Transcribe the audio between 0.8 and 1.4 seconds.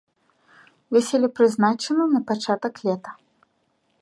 Вяселле